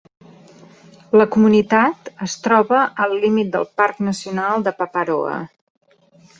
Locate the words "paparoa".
4.83-5.41